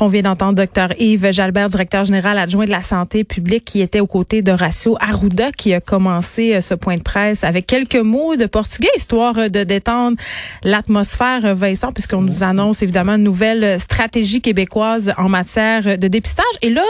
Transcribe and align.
On 0.00 0.06
vient 0.06 0.22
d'entendre 0.22 0.64
Dr 0.64 0.94
Yves 1.00 1.32
Jalbert, 1.32 1.70
directeur 1.70 2.04
général 2.04 2.38
adjoint 2.38 2.66
de 2.66 2.70
la 2.70 2.82
santé 2.82 3.24
publique, 3.24 3.64
qui 3.64 3.80
était 3.80 3.98
aux 3.98 4.06
côtés 4.06 4.42
de 4.42 4.52
Horacio 4.52 4.96
Arruda, 5.00 5.50
qui 5.50 5.74
a 5.74 5.80
commencé 5.80 6.54
euh, 6.54 6.60
ce 6.60 6.74
point 6.74 6.98
de 6.98 7.02
presse 7.02 7.42
avec 7.42 7.66
quelques 7.66 7.96
mots 7.96 8.36
de 8.36 8.46
portugais, 8.46 8.88
histoire 8.96 9.36
euh, 9.38 9.48
de 9.48 9.64
détendre 9.64 10.16
l'atmosphère, 10.62 11.44
euh, 11.44 11.54
Vincent, 11.54 11.90
puisqu'on 11.90 12.22
nous 12.22 12.44
annonce 12.44 12.80
évidemment 12.80 13.16
une 13.16 13.24
nouvelle 13.24 13.80
stratégie 13.80 14.40
québécoise 14.40 15.12
en 15.18 15.28
matière 15.28 15.98
de 15.98 16.06
dépistage. 16.06 16.44
Et 16.62 16.70
là, 16.70 16.84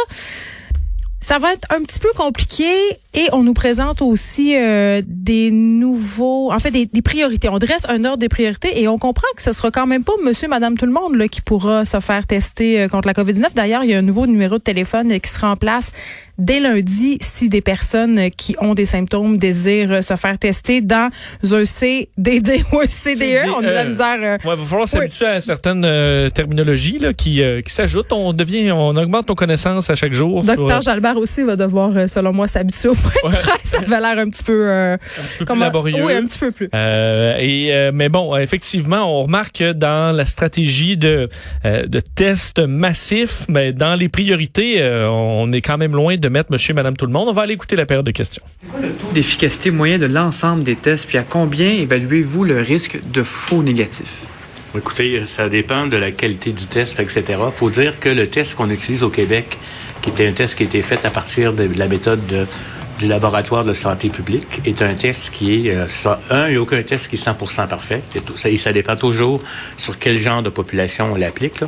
ça 1.21 1.39
va 1.39 1.53
être 1.53 1.67
un 1.71 1.83
petit 1.83 1.99
peu 1.99 2.11
compliqué 2.17 2.67
et 3.15 3.29
on 3.33 3.43
nous 3.43 3.55
présente 3.55 4.03
aussi 4.03 4.57
euh, 4.57 5.03
des 5.05 5.51
nouveaux, 5.51 6.53
en 6.53 6.59
fait 6.61 6.71
des, 6.71 6.87
priorités. 7.03 7.49
On 7.49 7.59
dresse 7.59 7.85
un 7.89 8.05
ordre 8.05 8.19
des 8.19 8.29
priorités 8.29 8.81
et 8.81 8.87
on 8.87 8.99
comprend 8.99 9.27
que 9.35 9.43
ce 9.43 9.53
sera 9.53 9.71
quand 9.71 9.87
même 9.87 10.05
pas 10.05 10.13
Monsieur, 10.25 10.49
Madame, 10.49 10.77
tout 10.77 10.87
le 10.87 10.93
monde 10.93 11.17
là, 11.17 11.27
qui 11.27 11.41
pourra 11.41 11.85
se 11.85 11.99
faire 12.01 12.27
tester 12.27 12.83
euh, 12.83 12.89
contre 12.89 13.09
la 13.09 13.15
COVID-19. 13.15 13.55
D'ailleurs, 13.55 13.83
il 13.83 13.91
y 13.91 13.95
a 13.95 13.99
un 13.99 14.03
nouveau 14.03 14.27
numéro 14.27 14.59
de 14.59 14.63
téléphone 14.63 15.19
qui 15.21 15.31
sera 15.31 15.51
en 15.51 15.57
place 15.57 15.93
dès 16.39 16.61
lundi 16.61 17.19
si 17.21 17.49
des 17.49 17.61
personnes 17.61 18.31
qui 18.31 18.55
ont 18.61 18.75
des 18.75 18.85
symptômes 18.85 19.37
désirent 19.37 20.03
se 20.05 20.17
faire 20.17 20.39
tester 20.39 20.81
dans 20.81 21.11
un 21.53 21.65
CDD 21.65 22.65
ou 22.73 22.81
un 22.81 22.89
CDE. 22.89 23.51
on 23.57 23.59
a 23.59 23.69
de 23.69 23.73
la 23.73 23.85
misère. 23.85 24.19
Euh, 24.21 24.33
ouais, 24.49 24.55
il 24.55 24.61
va 24.61 24.65
falloir 24.65 24.89
s'habituer 24.89 25.27
à 25.27 25.41
certaines 25.41 25.85
euh, 25.85 26.31
terminologies 26.31 26.99
là, 26.99 27.13
qui, 27.13 27.43
euh, 27.43 27.61
qui 27.61 27.73
s'ajoutent. 27.73 28.13
On 28.13 28.33
devient, 28.33 28.71
on 28.71 28.97
augmente 28.97 29.29
nos 29.29 29.35
connaissances 29.35 29.91
à 29.91 29.97
chaque 29.97 30.13
jour. 30.13 30.43
Docteur 30.45 30.81
Jalbert 30.81 31.17
aussi 31.17 31.43
va 31.43 31.57
devoir, 31.57 32.09
selon 32.09 32.33
moi, 32.33 32.47
s'habituer 32.47 32.89
au 32.91 32.95
point 32.95 33.31
de 33.31 33.37
presse. 33.37 33.59
Ça 33.65 33.79
avait 33.79 34.01
l'air 34.01 34.19
un 34.19 34.31
petit 34.31 34.45
peu, 34.45 34.71
un 34.71 34.99
petit 34.99 35.39
peu 35.39 35.45
plus 35.45 35.59
laborieux. 35.59 36.05
Oui, 36.05 36.13
un 36.15 36.25
petit 36.25 36.39
peu 36.39 36.53
plus. 36.53 36.69
et 36.73 37.91
mais 37.93 38.09
bon, 38.09 38.37
effectivement, 38.37 39.05
on 39.05 39.23
remarque 39.25 39.59
que 39.59 39.73
dans 39.73 40.15
la 40.15 40.25
stratégie 40.25 40.97
de 40.97 41.29
de 41.65 42.01
tests 42.01 42.61
massifs, 42.61 43.47
mais 43.49 43.73
dans 43.73 43.95
les 43.95 44.09
priorités, 44.09 44.83
on 45.11 45.53
est 45.53 45.61
quand 45.61 45.79
même 45.79 45.95
loin 45.95 46.17
de 46.17 46.28
mettre 46.31 46.53
monsieur, 46.53 46.75
madame, 46.75 46.97
tout 46.97 47.07
le 47.07 47.13
monde. 47.13 47.29
On 47.29 47.33
va 47.33 47.43
aller 47.43 47.55
écouter 47.55 47.77
la 47.77 47.87
période 47.87 48.07
de 48.07 48.11
questions. 48.11 48.43
C'est 48.47 48.71
quoi 48.71 48.81
le 48.81 48.91
taux 48.91 49.13
d'efficacité 49.13 49.71
moyen 49.71 49.99
de 49.99 50.07
l'ensemble 50.07 50.63
des 50.63 50.77
tests, 50.77 51.07
puis 51.07 51.19
à 51.19 51.23
combien 51.23 51.69
évaluez-vous 51.69 52.45
le 52.45 52.61
risque 52.61 52.99
de 53.13 53.23
faux 53.23 53.63
négatifs? 53.63 54.27
Écoutez, 54.77 55.25
ça 55.25 55.49
dépend 55.49 55.87
de 55.87 55.97
la 55.97 56.11
qualité 56.11 56.53
du 56.53 56.67
test, 56.67 57.01
etc. 57.01 57.23
Il 57.29 57.53
faut 57.53 57.71
dire 57.71 57.99
que 57.99 58.09
le 58.11 58.29
test 58.29 58.55
qu'on 58.55 58.71
utilise 58.71 59.03
au 59.03 59.09
Québec, 59.09 59.57
qui 60.03 60.11
était 60.11 60.29
un 60.29 60.33
test 60.33 60.57
qui 60.57 60.63
a 60.63 60.67
été 60.67 60.83
fait 60.83 61.05
à 61.05 61.11
partir 61.11 61.53
de 61.53 61.69
la 61.77 61.89
méthode 61.89 62.25
de 62.27 62.47
du 62.99 63.07
laboratoire 63.07 63.65
de 63.65 63.73
santé 63.73 64.09
publique 64.09 64.61
est 64.65 64.83
un 64.83 64.95
test 64.95 65.31
qui 65.31 65.67
est, 65.67 65.75
euh, 65.75 65.87
un, 66.31 66.47
il 66.49 66.51
n'y 66.51 66.57
a 66.57 66.61
aucun 66.61 66.83
test 66.83 67.09
qui 67.09 67.17
est 67.17 67.25
100% 67.25 67.69
parfait. 67.69 68.03
Et 68.45 68.59
ça, 68.59 68.73
dépend 68.73 68.97
toujours 68.97 69.41
sur 69.77 69.99
quel 69.99 70.19
genre 70.19 70.43
de 70.43 70.51
population 70.51 71.13
on 71.13 71.15
l'applique. 71.15 71.63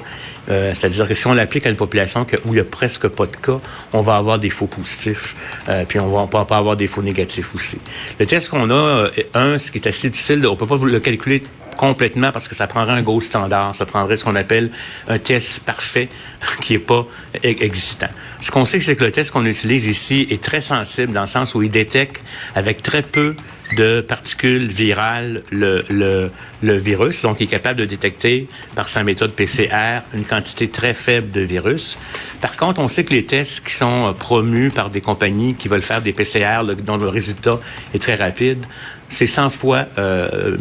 Euh, 0.49 0.73
c'est-à-dire 0.75 1.07
que 1.07 1.15
si 1.15 1.27
on 1.27 1.35
l'applique 1.35 1.67
à 1.67 1.71
une 1.71 1.77
population 1.77 2.27
où 2.45 2.49
il 2.49 2.55
n'y 2.55 2.61
a 2.61 2.65
presque 2.65 3.07
pas 3.09 3.27
de 3.27 3.37
cas, 3.37 3.61
on 3.93 4.03
va 4.03 4.17
avoir 4.17 4.39
des 4.39 4.51
faux 4.51 4.67
positifs, 4.67 5.37
euh, 5.69 5.85
puis 5.87 6.01
on 6.01 6.09
va 6.09 6.27
pas, 6.27 6.45
pas 6.45 6.57
avoir 6.57 6.77
des 6.77 6.89
faux 6.89 7.03
négatifs 7.03 7.55
aussi. 7.55 7.79
Le 8.19 8.27
test 8.27 8.49
qu'on 8.49 8.71
a, 8.71 9.11
un, 9.35 9.59
ce 9.59 9.71
qui 9.71 9.79
est 9.79 9.87
assez 9.87 10.11
difficile, 10.11 10.45
on 10.47 10.57
peut 10.57 10.67
pas 10.67 10.79
le 10.83 10.99
calculer 10.99 11.43
complètement 11.81 12.31
parce 12.31 12.47
que 12.47 12.55
ça 12.55 12.67
prendrait 12.67 12.93
un 12.93 13.01
gold 13.01 13.23
standard. 13.23 13.75
Ça 13.75 13.87
prendrait 13.87 14.19
ce 14.19 14.25
qu'on 14.25 14.37
appelle 14.37 14.71
un 15.09 15.19
test 15.19 15.61
parfait 15.61 16.11
qui 16.61 16.75
n'est 16.75 16.79
pas 16.79 17.07
e-, 17.37 17.39
existant. 17.43 18.11
Ce 18.43 18.51
qu'on 18.51 18.67
sait, 18.67 18.81
c'est 18.81 18.97
que 18.97 19.05
le 19.05 19.11
test 19.11 19.31
qu'on 19.31 19.47
utilise 19.47 19.87
ici 19.87 20.27
est 20.29 20.43
très 20.43 20.61
sensible 20.61 21.15
dans 21.15 21.23
le 21.23 21.27
sens 21.27 21.55
où 21.55 21.63
il 21.63 21.71
détecte 21.71 22.23
avec 22.55 22.83
très 22.83 23.01
peu 23.01 23.35
de 23.79 24.03
particules 24.03 24.67
virales 24.67 25.43
le, 25.53 26.31
virus. 26.63 27.23
Donc, 27.23 27.39
il 27.41 27.45
est 27.45 27.47
capable 27.47 27.79
de 27.81 27.87
détecter 27.87 28.47
par 28.75 28.89
sa 28.89 29.03
méthode 29.03 29.33
PCR 29.33 30.03
une 30.13 30.25
quantité 30.25 30.69
très 30.69 30.93
faible 30.93 31.31
de 31.31 31.41
virus. 31.41 31.97
Par 32.43 32.57
contre, 32.59 32.81
on 32.81 32.89
sait 32.89 33.05
que 33.05 33.15
les 33.15 33.25
tests 33.25 33.65
qui 33.65 33.73
sont 33.73 34.13
promus 34.19 34.71
par 34.71 34.91
des 34.91 35.01
compagnies 35.01 35.55
qui 35.55 35.69
veulent 35.69 35.83
faire 35.83 36.03
des 36.03 36.13
PCR 36.13 36.63
dont 36.85 36.97
le 36.99 37.09
résultat 37.09 37.59
est 37.95 38.03
très 38.03 38.17
rapide, 38.17 38.67
c'est 39.11 39.27
100 39.27 39.51
fois 39.51 39.87
euh, 39.99 40.57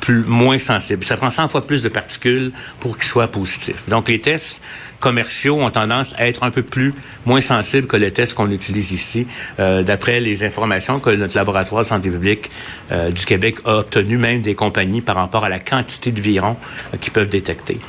plus, 0.00 0.22
moins 0.24 0.58
sensible. 0.58 1.04
Ça 1.04 1.16
prend 1.16 1.30
100 1.30 1.48
fois 1.48 1.66
plus 1.66 1.82
de 1.82 1.88
particules 1.88 2.52
pour 2.80 2.96
qu'ils 2.96 3.08
soient 3.08 3.28
positifs. 3.28 3.82
Donc, 3.88 4.08
les 4.08 4.20
tests 4.20 4.60
commerciaux 5.00 5.60
ont 5.60 5.70
tendance 5.70 6.14
à 6.16 6.28
être 6.28 6.44
un 6.44 6.52
peu 6.52 6.62
plus 6.62 6.94
moins 7.26 7.40
sensibles 7.40 7.88
que 7.88 7.96
les 7.96 8.12
tests 8.12 8.34
qu'on 8.34 8.50
utilise 8.50 8.92
ici, 8.92 9.26
euh, 9.58 9.82
d'après 9.82 10.20
les 10.20 10.44
informations 10.44 11.00
que 11.00 11.10
notre 11.10 11.36
laboratoire 11.36 11.82
de 11.82 11.88
santé 11.88 12.08
publique 12.08 12.48
euh, 12.92 13.10
du 13.10 13.26
Québec 13.26 13.56
a 13.64 13.78
obtenues, 13.78 14.18
même 14.18 14.40
des 14.40 14.54
compagnies, 14.54 15.00
par 15.00 15.16
rapport 15.16 15.44
à 15.44 15.48
la 15.48 15.58
quantité 15.58 16.12
de 16.12 16.20
virons 16.20 16.56
euh, 16.94 16.96
qu'ils 16.96 17.12
peuvent 17.12 17.28
détecter. 17.28 17.80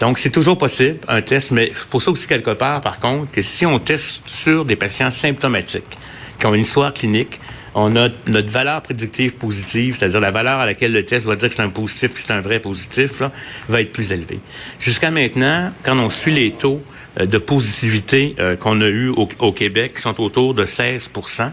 Donc, 0.00 0.18
c'est 0.18 0.30
toujours 0.30 0.56
possible, 0.56 0.98
un 1.06 1.20
test, 1.20 1.50
mais 1.50 1.70
pour 1.90 2.00
ça 2.00 2.10
aussi 2.10 2.26
quelque 2.26 2.50
part, 2.50 2.80
par 2.80 2.98
contre, 2.98 3.30
que 3.30 3.42
si 3.42 3.66
on 3.66 3.78
teste 3.78 4.22
sur 4.26 4.64
des 4.64 4.74
patients 4.74 5.10
symptomatiques, 5.10 5.98
qui 6.40 6.46
ont 6.46 6.54
une 6.54 6.62
histoire 6.62 6.92
clinique, 6.92 7.38
on 7.74 7.96
a 7.96 8.08
notre 8.26 8.50
valeur 8.50 8.82
prédictive 8.82 9.34
positive, 9.34 9.96
c'est-à-dire 9.98 10.20
la 10.20 10.30
valeur 10.30 10.58
à 10.58 10.66
laquelle 10.66 10.92
le 10.92 11.04
test 11.04 11.26
va 11.26 11.36
dire 11.36 11.48
que 11.48 11.54
c'est 11.54 11.62
un 11.62 11.68
positif, 11.68 12.14
que 12.14 12.20
c'est 12.20 12.32
un 12.32 12.40
vrai 12.40 12.60
positif, 12.60 13.20
là, 13.20 13.30
va 13.68 13.80
être 13.80 13.92
plus 13.92 14.12
élevée. 14.12 14.40
Jusqu'à 14.78 15.10
maintenant, 15.10 15.72
quand 15.82 15.98
on 15.98 16.10
suit 16.10 16.32
les 16.32 16.50
taux 16.52 16.82
euh, 17.20 17.26
de 17.26 17.38
positivité 17.38 18.34
euh, 18.38 18.56
qu'on 18.56 18.80
a 18.80 18.88
eu 18.88 19.08
au, 19.08 19.52
Québec, 19.52 19.94
qui 19.94 20.02
sont 20.02 20.20
autour 20.20 20.54
de 20.54 20.64
16% 20.64 21.50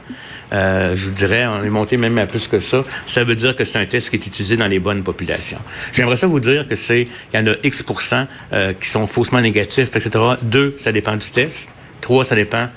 euh, 0.51 0.95
je 0.95 1.05
vous 1.05 1.11
dirais, 1.11 1.45
on 1.45 1.63
est 1.63 1.69
monté 1.69 1.97
même 1.97 2.17
à 2.17 2.25
plus 2.25 2.47
que 2.47 2.59
ça. 2.59 2.83
Ça 3.05 3.23
veut 3.23 3.35
dire 3.35 3.55
que 3.55 3.65
c'est 3.65 3.77
un 3.77 3.85
test 3.85 4.09
qui 4.09 4.15
est 4.15 4.25
utilisé 4.25 4.57
dans 4.57 4.67
les 4.67 4.79
bonnes 4.79 5.03
populations. 5.03 5.59
J'aimerais 5.93 6.17
ça 6.17 6.27
vous 6.27 6.39
dire 6.39 6.67
que 6.67 6.75
c'est, 6.75 7.07
il 7.33 7.39
y 7.39 7.39
en 7.39 7.47
a 7.47 7.55
X 7.63 7.83
euh, 8.53 8.73
qui 8.73 8.89
sont 8.89 9.07
faussement 9.07 9.41
négatifs, 9.41 9.95
etc. 9.95 10.23
Deux, 10.41 10.75
ça 10.79 10.91
dépend 10.91 11.15
du 11.15 11.29
test. 11.29 11.69
Trois, 12.01 12.25
ça 12.25 12.35
dépend 12.35 12.69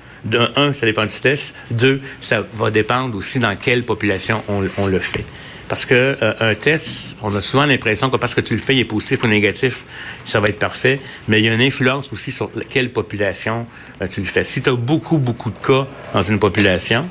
un, 0.56 0.72
ça 0.72 0.87
dépend 0.87 1.05
du 1.05 1.15
test. 1.15 1.55
Deux, 1.71 2.00
ça 2.21 2.44
va 2.55 2.71
dépendre 2.71 3.16
aussi 3.16 3.38
dans 3.38 3.56
quelle 3.56 3.84
population 3.84 4.43
on, 4.49 4.87
le 4.87 4.99
fait. 4.99 5.25
Parce 5.69 5.87
que 5.87 6.16
euh, 6.21 6.34
un 6.41 6.55
test, 6.55 7.16
on 7.22 7.34
a 7.34 7.41
souvent 7.41 7.65
l'impression 7.65 8.10
que 8.10 8.16
parce 8.16 8.34
que 8.34 8.41
tu 8.41 8.55
le 8.55 8.60
fais, 8.60 8.75
il 8.75 8.81
est 8.81 8.84
positif 8.84 9.22
ou 9.25 9.27
négatif, 9.27 9.84
ça 10.25 10.41
va 10.41 10.49
être 10.49 10.59
parfait. 10.59 11.00
Mais 11.28 11.41
il 11.41 11.47
y 11.47 11.49
a 11.49 11.55
une 11.55 11.62
influence 11.62 12.12
aussi 12.12 12.31
sur 12.31 12.50
quelle 12.69 12.91
population 12.91 13.66
euh, 14.00 14.06
tu 14.06 14.21
le 14.21 14.27
fais. 14.27 14.44
Si 14.44 14.62
tu 14.62 14.71
as 14.71 14.75
beaucoup, 14.75 15.19
beaucoup 15.19 15.50
de 15.50 15.66
cas 15.66 15.87
dans 16.12 16.22
une 16.22 16.39
population, 16.39 17.09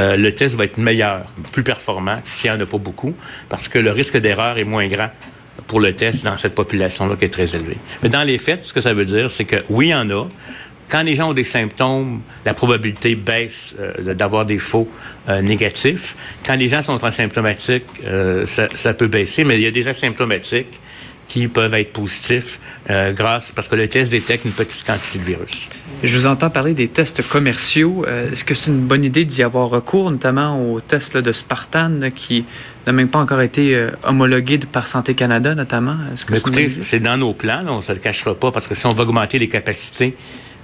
euh, 0.00 0.16
le 0.16 0.32
test 0.32 0.54
va 0.54 0.64
être 0.64 0.78
meilleur, 0.78 1.24
plus 1.50 1.64
performant 1.64 2.20
s'il 2.24 2.50
n'y 2.50 2.56
en 2.56 2.60
a 2.60 2.66
pas 2.66 2.78
beaucoup, 2.78 3.14
parce 3.48 3.68
que 3.68 3.78
le 3.78 3.90
risque 3.90 4.16
d'erreur 4.16 4.58
est 4.58 4.64
moins 4.64 4.86
grand 4.86 5.10
pour 5.66 5.80
le 5.80 5.92
test 5.92 6.24
dans 6.24 6.38
cette 6.38 6.54
population-là 6.54 7.16
qui 7.16 7.24
est 7.24 7.30
très 7.30 7.56
élevé. 7.56 7.76
Mais 8.02 8.08
dans 8.08 8.22
les 8.22 8.38
faits, 8.38 8.62
ce 8.62 8.72
que 8.72 8.80
ça 8.80 8.94
veut 8.94 9.04
dire, 9.04 9.30
c'est 9.30 9.44
que 9.44 9.56
oui, 9.68 9.88
il 9.88 9.90
y 9.90 9.94
en 9.94 10.08
a, 10.10 10.28
quand 10.88 11.02
les 11.02 11.14
gens 11.14 11.30
ont 11.30 11.34
des 11.34 11.44
symptômes, 11.44 12.22
la 12.44 12.54
probabilité 12.54 13.14
baisse 13.14 13.74
euh, 13.78 14.14
d'avoir 14.14 14.46
des 14.46 14.58
faux 14.58 14.88
euh, 15.28 15.42
négatifs. 15.42 16.16
Quand 16.44 16.56
les 16.56 16.68
gens 16.68 16.82
sont 16.82 17.02
asymptomatiques, 17.04 17.84
euh, 18.04 18.46
ça, 18.46 18.68
ça, 18.74 18.94
peut 18.94 19.06
baisser, 19.06 19.44
mais 19.44 19.56
il 19.56 19.62
y 19.62 19.66
a 19.66 19.70
des 19.70 19.86
asymptomatiques 19.86 20.80
qui 21.28 21.46
peuvent 21.46 21.74
être 21.74 21.92
positifs 21.92 22.58
grâce 22.88 23.52
parce 23.54 23.68
que 23.68 23.74
le 23.74 23.86
test 23.86 24.10
détecte 24.10 24.46
une 24.46 24.52
petite 24.52 24.82
quantité 24.86 25.18
de 25.18 25.24
virus. 25.24 25.68
Je 26.02 26.16
vous 26.16 26.24
entends 26.24 26.48
parler 26.48 26.72
des 26.72 26.88
tests 26.88 27.20
commerciaux. 27.28 28.06
Est-ce 28.32 28.44
que 28.44 28.54
c'est 28.54 28.70
une 28.70 28.86
bonne 28.86 29.04
idée 29.04 29.26
d'y 29.26 29.42
avoir 29.42 29.68
recours, 29.68 30.10
notamment 30.10 30.72
au 30.72 30.80
test 30.80 31.18
de 31.18 31.32
Spartan 31.34 32.00
qui 32.16 32.46
n'a 32.86 32.94
même 32.94 33.08
pas 33.08 33.18
encore 33.18 33.42
été 33.42 33.88
homologué 34.04 34.56
par 34.56 34.86
Santé 34.86 35.12
Canada, 35.12 35.54
notamment? 35.54 35.98
Que 36.26 36.34
écoutez, 36.34 36.66
c'est 36.68 37.00
dans 37.00 37.18
nos 37.18 37.34
plans, 37.34 37.62
on 37.68 37.76
ne 37.76 37.82
se 37.82 37.92
le 37.92 37.98
cachera 37.98 38.34
pas, 38.34 38.50
parce 38.50 38.66
que 38.66 38.74
si 38.74 38.86
on 38.86 38.94
va 38.94 39.02
augmenter 39.02 39.38
les 39.38 39.50
capacités 39.50 40.16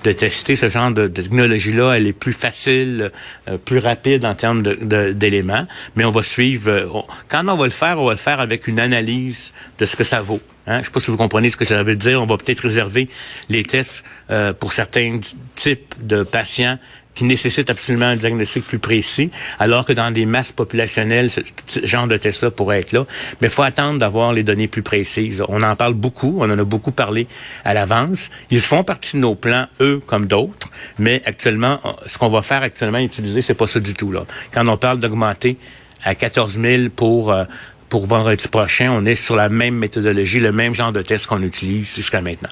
de 0.05 0.13
tester 0.13 0.55
ce 0.55 0.69
genre 0.69 0.91
de, 0.91 1.09
technologie-là. 1.09 1.95
Elle 1.95 2.07
est 2.07 2.13
plus 2.13 2.33
facile, 2.33 3.11
euh, 3.49 3.59
plus 3.59 3.79
rapide 3.79 4.25
en 4.25 4.35
termes 4.35 4.63
d'éléments, 4.63 5.67
mais 5.97 6.05
on 6.05 6.11
va 6.11 6.23
suivre. 6.23 6.71
Euh, 6.71 6.87
quand 7.29 7.47
on 7.49 7.57
va 7.57 7.65
le 7.65 7.71
faire, 7.71 7.99
on 7.99 8.07
va 8.07 8.13
le 8.13 8.19
faire 8.19 8.41
avec 8.41 8.69
une 8.69 8.79
analyse 8.79 9.53
de 9.79 9.87
ce 9.87 9.97
que 9.97 10.05
ça 10.05 10.21
vaut. 10.21 10.41
Hein? 10.67 10.77
Je 10.77 10.79
ne 10.81 10.85
sais 10.85 10.91
pas 10.91 11.01
si 11.01 11.11
vous 11.11 11.17
comprenez 11.17 11.51
ce 11.51 11.57
que 11.57 11.65
ça 11.65 11.83
veut 11.83 11.97
dire. 11.97 12.23
On 12.23 12.27
va 12.27 12.37
peut-être 12.37 12.61
réserver 12.61 13.09
les 13.49 13.65
tests 13.65 14.05
euh, 14.31 14.53
pour 14.53 14.73
certains 14.73 15.19
types 15.55 15.95
de 16.01 16.23
patients 16.23 16.79
qui 17.15 17.25
nécessite 17.25 17.71
absolument 17.71 18.07
un 18.07 18.17
diagnostic 18.17 18.65
plus 18.65 18.79
précis, 18.79 19.31
alors 19.59 19.85
que 19.85 19.93
dans 19.93 20.11
des 20.11 20.27
masses 20.27 20.53
populationnelles, 20.53 21.31
ce, 21.31 21.41
genre 21.85 22.07
de 22.07 22.17
test-là 22.17 22.51
pourrait 22.51 22.81
être 22.81 22.93
là. 22.93 23.07
Mais 23.41 23.49
il 23.49 23.51
faut 23.51 23.63
attendre 23.63 23.99
d'avoir 23.99 24.33
les 24.33 24.43
données 24.43 24.69
plus 24.69 24.83
précises. 24.83 25.43
On 25.49 25.63
en 25.63 25.77
parle 25.77 25.95
beaucoup, 25.95 26.39
on 26.41 26.51
en 26.51 26.59
a 26.59 26.65
beaucoup 26.65 26.93
parlé 26.93 27.27
à 27.65 27.75
l'avance. 27.75 28.31
Ils 28.51 28.61
font 28.61 28.85
partie 28.85 29.17
de 29.17 29.23
nos 29.23 29.35
plans, 29.35 29.67
eux 29.81 30.01
comme 30.07 30.27
d'autres, 30.27 30.69
mais 30.99 31.23
actuellement, 31.25 31.81
ce 32.07 32.19
qu'on 32.19 32.29
va 32.29 32.43
faire 32.43 32.63
actuellement, 32.63 32.99
utiliser, 32.99 33.43
c'est 33.43 33.55
pas 33.55 33.67
ça 33.67 33.81
du 33.81 33.95
tout. 33.95 34.13
là. 34.13 34.25
Quand 34.53 34.67
on 34.67 34.77
parle 34.77 34.99
d'augmenter 34.99 35.57
à 36.03 36.15
14 36.15 36.59
000 36.61 36.89
pour... 36.95 37.33
Euh, 37.33 37.45
pour 37.91 38.07
vendredi 38.07 38.49
prochain, 38.49 38.91
on 38.91 39.07
est 39.07 39.15
sur 39.15 39.37
la 39.37 39.49
même 39.49 39.77
méthodologie, 39.77 40.41
le 40.41 40.51
même 40.51 40.75
genre 40.75 40.91
de 40.91 41.01
test 41.01 41.27
qu'on 41.27 41.43
utilise 41.43 41.95
jusqu'à 41.95 42.21
maintenant. 42.21 42.51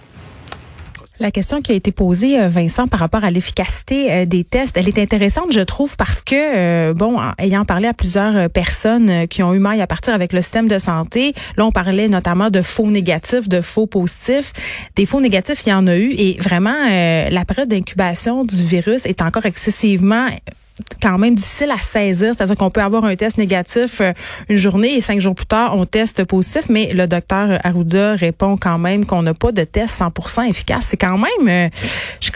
La 1.22 1.30
question 1.30 1.62
qui 1.62 1.70
a 1.70 1.76
été 1.76 1.92
posée, 1.92 2.40
euh, 2.40 2.48
Vincent, 2.48 2.88
par 2.88 2.98
rapport 2.98 3.22
à 3.22 3.30
l'efficacité 3.30 4.12
euh, 4.12 4.26
des 4.26 4.42
tests, 4.42 4.76
elle 4.76 4.88
est 4.88 4.98
intéressante, 4.98 5.52
je 5.52 5.60
trouve, 5.60 5.96
parce 5.96 6.20
que, 6.20 6.34
euh, 6.34 6.94
bon, 6.94 7.16
ayant 7.38 7.64
parlé 7.64 7.86
à 7.86 7.94
plusieurs 7.94 8.50
personnes 8.50 9.28
qui 9.28 9.40
ont 9.44 9.54
eu 9.54 9.60
maille 9.60 9.80
à 9.80 9.86
partir 9.86 10.14
avec 10.14 10.32
le 10.32 10.42
système 10.42 10.66
de 10.66 10.80
santé, 10.80 11.32
là, 11.56 11.64
on 11.64 11.70
parlait 11.70 12.08
notamment 12.08 12.50
de 12.50 12.60
faux 12.60 12.88
négatifs, 12.88 13.48
de 13.48 13.60
faux 13.60 13.86
positifs. 13.86 14.52
Des 14.96 15.06
faux 15.06 15.20
négatifs, 15.20 15.62
il 15.64 15.68
y 15.68 15.72
en 15.72 15.86
a 15.86 15.94
eu, 15.94 16.10
et 16.10 16.38
vraiment, 16.40 16.88
la 16.88 17.44
période 17.44 17.68
d'incubation 17.68 18.42
du 18.42 18.60
virus 18.60 19.06
est 19.06 19.22
encore 19.22 19.46
excessivement 19.46 20.26
quand 21.00 21.18
même 21.18 21.34
difficile 21.34 21.70
à 21.70 21.78
saisir. 21.78 22.32
C'est-à-dire 22.34 22.56
qu'on 22.56 22.70
peut 22.70 22.82
avoir 22.82 23.04
un 23.04 23.16
test 23.16 23.38
négatif 23.38 24.00
euh, 24.00 24.12
une 24.48 24.56
journée 24.56 24.96
et 24.96 25.00
cinq 25.00 25.20
jours 25.20 25.34
plus 25.34 25.46
tard, 25.46 25.76
on 25.76 25.86
teste 25.86 26.24
positif, 26.24 26.68
mais 26.68 26.92
le 26.92 27.06
docteur 27.06 27.58
Arruda 27.64 28.14
répond 28.14 28.56
quand 28.56 28.78
même 28.78 29.06
qu'on 29.06 29.22
n'a 29.22 29.34
pas 29.34 29.52
de 29.52 29.64
test 29.64 30.00
100% 30.00 30.48
efficace. 30.48 30.86
C'est 30.88 30.96
quand 30.96 31.18
même... 31.18 31.48
Euh, 31.48 31.68
je, 32.20 32.30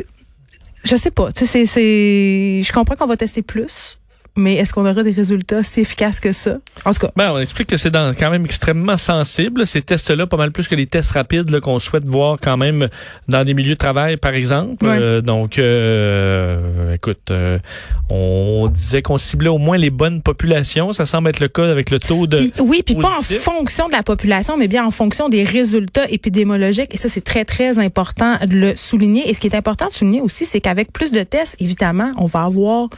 je 0.84 0.96
sais 0.96 1.10
pas. 1.10 1.28
C'est, 1.34 1.66
c'est, 1.66 2.62
je 2.62 2.72
comprends 2.72 2.94
qu'on 2.94 3.06
va 3.06 3.16
tester 3.16 3.42
plus 3.42 3.98
mais 4.36 4.54
est-ce 4.56 4.72
qu'on 4.72 4.86
aura 4.86 5.02
des 5.02 5.12
résultats 5.12 5.62
si 5.62 5.80
efficaces 5.80 6.20
que 6.20 6.32
ça? 6.32 6.58
En 6.84 6.92
tout 6.92 7.00
cas. 7.00 7.10
Ben, 7.16 7.32
on 7.32 7.38
explique 7.38 7.68
que 7.68 7.76
c'est 7.76 7.90
quand 7.90 8.30
même 8.30 8.44
extrêmement 8.44 8.96
sensible, 8.96 9.66
ces 9.66 9.82
tests-là, 9.82 10.26
pas 10.26 10.36
mal 10.36 10.52
plus 10.52 10.68
que 10.68 10.74
les 10.74 10.86
tests 10.86 11.12
rapides 11.12 11.58
qu'on 11.60 11.78
souhaite 11.78 12.04
voir 12.04 12.36
quand 12.40 12.56
même 12.56 12.88
dans 13.28 13.44
des 13.44 13.54
milieux 13.54 13.74
de 13.74 13.78
travail, 13.78 14.16
par 14.16 14.34
exemple. 14.34 14.84
Euh, 14.86 15.20
donc, 15.20 15.58
euh, 15.58 16.94
écoute, 16.94 17.30
euh, 17.30 17.58
on 18.10 18.68
disait 18.68 19.02
qu'on 19.02 19.18
ciblait 19.18 19.48
au 19.48 19.58
moins 19.58 19.78
les 19.78 19.90
bonnes 19.90 20.22
populations. 20.22 20.92
Ça 20.92 21.06
semble 21.06 21.30
être 21.30 21.40
le 21.40 21.48
cas 21.48 21.68
avec 21.68 21.90
le 21.90 21.98
taux 21.98 22.26
de. 22.26 22.50
oui, 22.60 22.82
puis 22.84 22.94
pas 22.94 23.18
en 23.18 23.22
fonction 23.22 23.86
de 23.88 23.92
la 23.92 24.02
population, 24.02 24.56
mais 24.56 24.68
bien 24.68 24.84
en 24.84 24.90
fonction 24.90 25.28
des 25.28 25.44
résultats 25.44 26.08
épidémiologiques. 26.10 26.94
Et 26.94 26.96
ça, 26.96 27.08
c'est 27.08 27.24
très, 27.24 27.44
très 27.44 27.78
important 27.78 28.36
de 28.46 28.54
le 28.54 28.76
souligner. 28.76 29.28
Et 29.28 29.34
ce 29.34 29.40
qui 29.40 29.46
est 29.46 29.56
important 29.56 29.86
de 29.86 29.92
souligner 29.92 30.20
aussi, 30.20 30.44
c'est 30.44 30.60
qu'avec 30.60 30.92
plus 30.92 31.10
de 31.10 31.22
tests, 31.22 31.56
évidemment, 31.58 32.12
on 32.18 32.26
va 32.26 32.44
avoir 32.44 32.88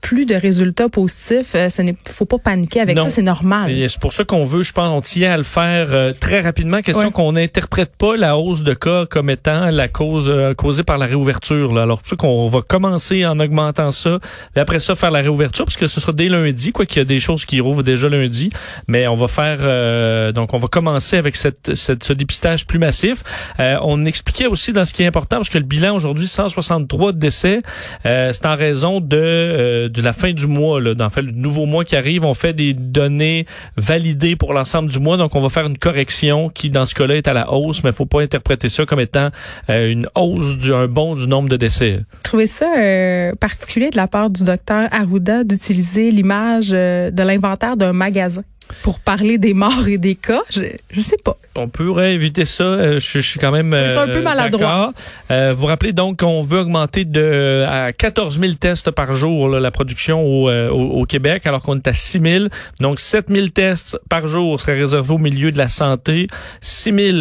plus 0.00 0.24
de 0.24 0.34
résultats 0.34 0.88
positifs, 0.88 1.54
euh, 1.54 1.68
ce 1.68 1.82
n'est 1.82 1.96
faut 2.08 2.26
pas 2.26 2.38
paniquer 2.38 2.80
avec 2.80 2.98
ça, 2.98 3.08
c'est 3.08 3.22
normal. 3.22 3.74
C'est 3.88 4.00
pour 4.00 4.12
ça 4.12 4.24
qu'on 4.24 4.44
veut, 4.44 4.62
je 4.62 4.72
pense, 4.72 4.88
on 4.88 5.00
tient 5.00 5.32
à 5.32 5.36
le 5.36 5.42
faire 5.42 5.88
euh, 5.90 6.12
très 6.12 6.40
rapidement. 6.40 6.80
Question 6.80 7.10
qu'on 7.10 7.32
n'interprète 7.32 7.90
pas 7.96 8.16
la 8.16 8.38
hausse 8.38 8.62
de 8.62 8.74
cas 8.74 9.06
comme 9.06 9.30
étant 9.30 9.70
la 9.70 9.88
cause 9.88 10.26
euh, 10.28 10.54
causée 10.54 10.84
par 10.84 10.98
la 10.98 11.06
réouverture. 11.06 11.72
Là. 11.72 11.82
Alors, 11.82 12.02
tu 12.02 12.10
sais 12.10 12.16
qu'on 12.16 12.46
va 12.46 12.60
commencer 12.62 13.26
en 13.26 13.40
augmentant 13.40 13.90
ça, 13.90 14.18
et 14.54 14.60
après 14.60 14.78
ça 14.78 14.94
faire 14.94 15.10
la 15.10 15.20
réouverture, 15.20 15.64
parce 15.64 15.76
que 15.76 15.88
ce 15.88 16.00
sera 16.00 16.12
dès 16.12 16.28
lundi, 16.28 16.70
quoi 16.70 16.86
qu'il 16.86 16.98
y 16.98 17.02
a 17.02 17.04
des 17.04 17.20
choses 17.20 17.44
qui 17.44 17.60
rouvrent 17.60 17.82
déjà 17.82 18.08
lundi, 18.08 18.50
mais 18.86 19.08
on 19.08 19.14
va 19.14 19.26
faire, 19.28 20.32
donc 20.32 20.54
on 20.54 20.58
va 20.58 20.68
commencer 20.68 21.16
avec 21.16 21.36
cette, 21.36 21.74
cette 21.74 22.04
ce 22.04 22.12
dépistage 22.12 22.66
plus 22.66 22.78
massif. 22.78 23.24
on 23.58 24.04
expliquait 24.04 24.46
aussi 24.46 24.72
dans 24.72 24.84
ce 24.84 24.92
qui 24.92 25.02
est 25.02 25.06
important, 25.06 25.36
parce 25.36 25.48
que 25.48 25.58
le 25.58 25.64
bilan 25.64 25.94
aujourd'hui, 25.96 26.26
163 26.26 27.12
décès, 27.12 27.62
c'est 28.04 28.46
en 28.46 28.56
raison 28.56 29.00
de 29.00 29.85
de 29.88 30.02
la 30.02 30.12
fin 30.12 30.32
du 30.32 30.46
mois, 30.46 30.80
là, 30.80 30.94
dans 30.94 31.08
le 31.16 31.30
nouveau 31.32 31.66
mois 31.66 31.84
qui 31.84 31.96
arrive, 31.96 32.24
on 32.24 32.34
fait 32.34 32.52
des 32.52 32.74
données 32.74 33.46
validées 33.76 34.36
pour 34.36 34.52
l'ensemble 34.52 34.90
du 34.90 34.98
mois. 34.98 35.16
Donc, 35.16 35.34
on 35.34 35.40
va 35.40 35.48
faire 35.48 35.66
une 35.66 35.78
correction 35.78 36.48
qui, 36.48 36.70
dans 36.70 36.86
ce 36.86 36.94
cas-là, 36.94 37.16
est 37.16 37.28
à 37.28 37.32
la 37.32 37.52
hausse, 37.52 37.82
mais 37.84 37.90
il 37.90 37.96
faut 37.96 38.06
pas 38.06 38.22
interpréter 38.22 38.68
ça 38.68 38.84
comme 38.86 39.00
étant 39.00 39.30
euh, 39.70 39.90
une 39.90 40.08
hausse 40.14 40.56
du 40.56 40.72
un 40.74 40.88
bond 40.88 41.14
du 41.14 41.26
nombre 41.26 41.48
de 41.48 41.56
décès. 41.56 42.00
Trouvez 42.24 42.46
ça 42.46 42.72
euh, 42.78 43.32
particulier 43.34 43.90
de 43.90 43.96
la 43.96 44.08
part 44.08 44.30
du 44.30 44.44
docteur 44.44 44.88
Arruda 44.92 45.44
d'utiliser 45.44 46.10
l'image 46.10 46.70
euh, 46.72 47.10
de 47.10 47.22
l'inventaire 47.22 47.76
d'un 47.76 47.92
magasin 47.92 48.42
pour 48.82 49.00
parler 49.00 49.38
des 49.38 49.54
morts 49.54 49.88
et 49.88 49.98
des 49.98 50.14
cas. 50.14 50.42
Je, 50.50 50.62
je 50.90 51.00
sais 51.00 51.16
pas. 51.22 51.36
On 51.56 51.68
pourrait 51.68 52.14
éviter 52.14 52.44
ça. 52.44 52.64
Euh, 52.64 53.00
je, 53.00 53.18
suis 53.20 53.40
quand 53.40 53.50
même 53.50 53.72
C'est 53.72 53.96
un 53.96 54.06
peu 54.06 54.18
euh, 54.18 54.22
maladroit. 54.22 54.92
Euh, 55.30 55.54
vous 55.56 55.66
rappelez 55.66 55.92
donc 55.92 56.20
qu'on 56.20 56.42
veut 56.42 56.60
augmenter 56.60 57.04
de 57.04 57.64
à 57.66 57.92
14 57.92 58.38
000 58.38 58.54
tests 58.54 58.90
par 58.90 59.14
jour 59.14 59.48
la 59.48 59.70
production 59.70 60.22
au, 60.24 60.50
au, 60.50 61.04
Québec, 61.04 61.46
alors 61.46 61.62
qu'on 61.62 61.76
est 61.76 61.88
à 61.88 61.92
6 61.92 62.20
000. 62.20 62.44
Donc 62.80 63.00
7 63.00 63.26
000 63.28 63.48
tests 63.48 63.98
par 64.08 64.26
jour 64.26 64.60
seraient 64.60 64.78
réservés 64.78 65.14
au 65.14 65.18
milieu 65.18 65.52
de 65.52 65.58
la 65.58 65.68
santé, 65.68 66.26
6 66.60 66.92
000 66.92 67.16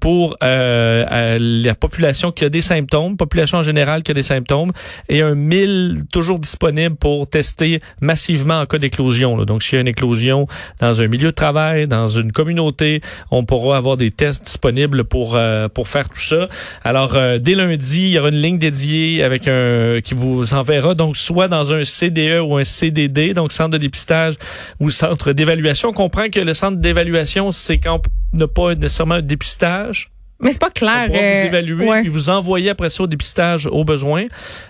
pour 0.00 0.36
la 0.40 1.74
population 1.78 2.32
qui 2.32 2.44
a 2.44 2.48
des 2.48 2.62
symptômes, 2.62 3.16
population 3.16 3.58
en 3.58 3.62
général 3.62 4.02
qui 4.02 4.12
a 4.12 4.14
des 4.14 4.22
symptômes, 4.22 4.72
et 5.08 5.22
un 5.22 5.34
1000 5.34 6.04
toujours 6.12 6.38
disponible 6.38 6.96
pour 6.96 7.26
tester 7.26 7.80
massivement 8.00 8.60
en 8.60 8.66
cas 8.66 8.78
d'éclosion. 8.78 9.44
Donc 9.44 9.62
s'il 9.62 9.76
y 9.76 9.78
a 9.78 9.80
une 9.80 9.88
éclosion 9.88 10.46
dans 10.82 11.00
un 11.00 11.06
milieu 11.06 11.28
de 11.28 11.34
travail, 11.34 11.86
dans 11.86 12.08
une 12.08 12.32
communauté, 12.32 13.00
on 13.30 13.44
pourra 13.44 13.76
avoir 13.76 13.96
des 13.96 14.10
tests 14.10 14.44
disponibles 14.44 15.04
pour 15.04 15.36
euh, 15.36 15.68
pour 15.68 15.86
faire 15.86 16.08
tout 16.08 16.20
ça. 16.20 16.48
Alors 16.82 17.14
euh, 17.14 17.38
dès 17.38 17.54
lundi, 17.54 18.02
il 18.02 18.10
y 18.10 18.18
aura 18.18 18.30
une 18.30 18.42
ligne 18.42 18.58
dédiée 18.58 19.22
avec 19.22 19.46
un 19.46 20.00
qui 20.02 20.14
vous 20.14 20.54
enverra 20.54 20.94
donc 20.94 21.16
soit 21.16 21.46
dans 21.46 21.72
un 21.72 21.84
CDE 21.84 22.40
ou 22.42 22.56
un 22.56 22.64
CDD, 22.64 23.32
donc 23.32 23.52
centre 23.52 23.70
de 23.70 23.78
dépistage 23.78 24.34
ou 24.80 24.90
centre 24.90 25.32
d'évaluation. 25.32 25.90
On 25.90 25.92
comprend 25.92 26.28
que 26.28 26.40
le 26.40 26.52
centre 26.52 26.78
d'évaluation, 26.78 27.52
c'est 27.52 27.78
quand 27.78 28.02
n'a 28.34 28.48
pas 28.48 28.74
nécessairement 28.74 29.16
un 29.16 29.22
dépistage. 29.22 30.10
Mais 30.42 30.50
c'est 30.50 30.60
pas 30.60 30.70
clair. 30.70 31.08
On 31.10 31.14
vous 31.14 31.46
évaluer 31.46 31.86
et 32.04 32.08
vous 32.08 32.28
envoyer 32.28 32.70
après 32.70 32.90
ça 32.90 33.04
au 33.04 33.06
dépistage 33.06 33.66
au 33.66 33.84
besoin 33.84 34.24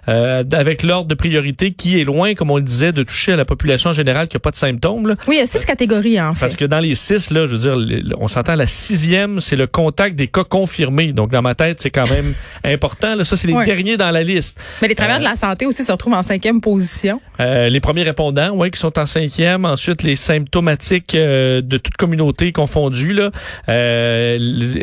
euh, 0.09 0.45
avec 0.53 0.83
l'ordre 0.83 1.09
de 1.09 1.15
priorité 1.15 1.73
qui 1.73 1.99
est 1.99 2.05
loin, 2.05 2.35
comme 2.35 2.51
on 2.51 2.59
le 2.59 2.63
disait, 2.63 2.93
de 2.93 3.03
toucher 3.03 3.33
à 3.33 3.37
la 3.37 3.47
population 3.47 3.93
générale 3.93 4.29
qui 4.29 4.37
a 4.37 4.41
pas 4.41 4.51
de 4.51 4.57
symptômes. 4.57 5.09
Là. 5.09 5.17
Oui, 5.27 5.37
il 5.37 5.39
y 5.39 5.43
a 5.43 5.47
six 5.47 5.65
catégories 5.65 6.21
en 6.21 6.35
fait. 6.35 6.41
Parce 6.41 6.57
que 6.57 6.67
dans 6.67 6.79
les 6.81 6.95
six, 6.95 7.31
là, 7.31 7.47
je 7.47 7.57
veux 7.57 7.59
dire, 7.59 8.15
on 8.21 8.29
s'entend 8.29 8.55
la 8.55 8.67
sixième, 8.67 9.41
c'est 9.41 9.57
le 9.57 9.67
contact 9.67 10.15
des 10.15 10.29
cas 10.29 10.45
confirmés. 10.45 11.13
Donc 11.13 11.31
dans 11.31 11.43
ma 11.43 11.55
tête, 11.55 11.81
c'est 11.81 11.91
quand 11.91 12.09
même 12.11 12.35
important. 12.65 13.15
Là, 13.15 13.25
ça, 13.25 13.37
c'est 13.37 13.49
les 13.49 13.65
derniers 13.65 13.97
dans 13.97 14.11
la 14.11 14.23
liste. 14.23 14.61
Mais 14.83 14.89
les 14.89 14.95
travailleurs 14.95 15.21
de 15.21 15.25
la 15.25 15.37
santé 15.37 15.65
aussi 15.65 15.85
se 15.85 15.93
retrouvent 15.93 16.13
en 16.13 16.23
cinquième 16.23 16.61
position. 16.61 17.21
Euh, 17.41 17.71
les 17.71 17.81
premiers 17.81 18.03
répondants, 18.03 18.51
oui, 18.55 18.71
qui 18.71 18.79
sont 18.79 18.99
en 18.99 19.07
cinquième. 19.07 19.65
Ensuite, 19.65 20.03
les 20.03 20.17
symptomatiques 20.17 21.15
euh, 21.15 21.63
de 21.63 21.79
toute 21.79 21.97
communauté 21.97 22.53
confondue, 22.53 23.15
là, 23.15 23.31
euh, 23.71 24.39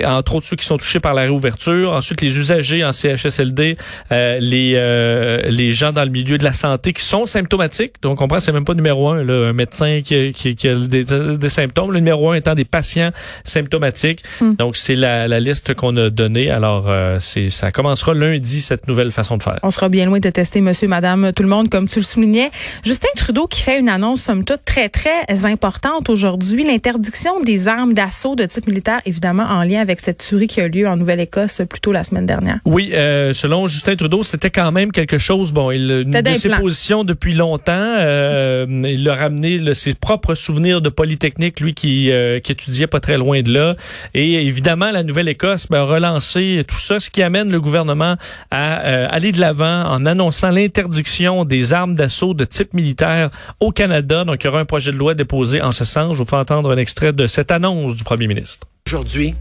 entre 0.05 0.35
autres 0.35 0.47
ceux 0.47 0.55
qui 0.55 0.65
sont 0.65 0.78
touchés 0.79 0.99
par 0.99 1.13
la 1.13 1.23
réouverture. 1.23 1.91
Ensuite, 1.93 2.21
les 2.21 2.37
usagers 2.37 2.83
en 2.83 2.91
CHSLD, 2.91 3.77
euh, 4.11 4.39
les 4.39 4.73
euh, 4.75 5.49
les 5.49 5.73
gens 5.73 5.91
dans 5.91 6.03
le 6.03 6.09
milieu 6.09 6.37
de 6.37 6.43
la 6.43 6.53
santé 6.53 6.93
qui 6.93 7.03
sont 7.03 7.25
symptomatiques. 7.25 7.93
Donc, 8.01 8.13
on 8.13 8.15
comprend, 8.15 8.39
c'est 8.39 8.51
même 8.51 8.65
pas 8.65 8.73
numéro 8.73 9.09
un, 9.09 9.23
là, 9.23 9.49
un 9.49 9.53
médecin 9.53 10.01
qui, 10.03 10.33
qui, 10.33 10.55
qui 10.55 10.67
a 10.67 10.75
des, 10.75 11.03
des, 11.03 11.49
symptômes. 11.49 11.91
Le 11.91 11.99
numéro 11.99 12.31
un 12.31 12.35
étant 12.35 12.55
des 12.55 12.65
patients 12.65 13.11
symptomatiques. 13.43 14.23
Hmm. 14.41 14.55
Donc, 14.55 14.77
c'est 14.77 14.95
la, 14.95 15.27
la 15.27 15.39
liste 15.39 15.73
qu'on 15.73 15.95
a 15.97 16.09
donnée. 16.09 16.49
Alors, 16.49 16.89
euh, 16.89 17.17
c'est 17.19 17.49
ça 17.49 17.71
commencera 17.71 18.13
lundi 18.13 18.61
cette 18.61 18.87
nouvelle 18.87 19.11
façon 19.11 19.37
de 19.37 19.43
faire. 19.43 19.59
On 19.63 19.71
sera 19.71 19.89
bien 19.89 20.05
loin 20.05 20.19
de 20.19 20.29
tester 20.29 20.61
Monsieur, 20.61 20.87
Madame, 20.87 21.31
tout 21.33 21.43
le 21.43 21.49
monde, 21.49 21.69
comme 21.69 21.87
tu 21.87 21.99
le 21.99 22.05
soulignais. 22.05 22.51
Justin 22.83 23.09
Trudeau 23.15 23.47
qui 23.47 23.61
fait 23.61 23.79
une 23.79 23.89
annonce 23.89 24.21
somme 24.21 24.43
toute 24.43 24.65
très 24.65 24.89
très 24.89 25.45
importante 25.45 26.09
aujourd'hui, 26.09 26.63
l'interdiction 26.63 27.41
des 27.41 27.67
armes 27.67 27.93
d'assaut 27.93 28.35
de 28.35 28.45
type 28.45 28.67
militaire, 28.67 29.01
évidemment 29.05 29.43
en 29.43 29.63
lien 29.63 29.81
avec 29.81 29.99
cette 29.99 30.19
tuerie 30.19 30.47
qui 30.47 30.58
a 30.59 30.67
lieu 30.67 30.87
en 30.87 30.97
Nouvelle-Écosse 30.97 31.61
plus 31.69 31.79
tôt 31.79 31.91
la 31.91 32.03
semaine 32.03 32.25
dernière. 32.25 32.59
Oui, 32.65 32.91
euh, 32.93 33.33
selon 33.33 33.67
Justin 33.67 33.95
Trudeau, 33.95 34.23
c'était 34.23 34.49
quand 34.49 34.71
même 34.71 34.91
quelque 34.91 35.17
chose. 35.17 35.51
Bon, 35.51 35.71
il 35.71 36.05
de 36.05 36.37
ses 36.37 36.49
positions 36.49 37.03
depuis 37.03 37.33
longtemps. 37.33 37.73
Euh, 37.75 38.65
il 38.69 39.07
a 39.09 39.15
ramené 39.15 39.73
ses 39.73 39.93
propres 39.93 40.35
souvenirs 40.35 40.81
de 40.81 40.89
Polytechnique, 40.89 41.59
lui 41.59 41.73
qui, 41.73 42.11
euh, 42.11 42.39
qui 42.39 42.51
étudiait 42.51 42.87
pas 42.87 42.99
très 42.99 43.17
loin 43.17 43.41
de 43.41 43.51
là. 43.51 43.75
Et 44.13 44.45
évidemment, 44.45 44.91
la 44.91 45.03
Nouvelle-Écosse 45.03 45.67
ben, 45.69 45.79
a 45.79 45.83
relancé 45.83 46.63
tout 46.67 46.77
ça, 46.77 46.99
ce 46.99 47.09
qui 47.09 47.23
amène 47.23 47.49
le 47.51 47.61
gouvernement 47.61 48.15
à 48.51 48.75
aller 49.07 49.31
de 49.31 49.39
l'avant 49.39 49.83
en 49.85 50.05
annonçant 50.05 50.49
l'interdiction 50.49 51.45
des 51.45 51.73
armes 51.73 51.95
d'assaut 51.95 52.33
de 52.33 52.45
type 52.45 52.73
militaire 52.73 53.29
au 53.59 53.71
Canada. 53.71 54.23
Donc, 54.23 54.43
il 54.43 54.47
y 54.47 54.49
aura 54.49 54.59
un 54.59 54.65
projet 54.65 54.91
de 54.91 54.97
loi 54.97 55.13
déposé 55.13 55.61
en 55.61 55.71
ce 55.71 55.85
sens. 55.85 56.13
Je 56.13 56.19
vous 56.23 56.29
fais 56.29 56.35
entendre 56.35 56.71
un 56.71 56.77
extrait 56.77 57.13
de 57.13 57.27
cette 57.27 57.51
annonce 57.51 57.95
du 57.95 58.03
premier 58.03 58.27
ministre. 58.27 58.67
Aujourd'hui, 58.87 59.35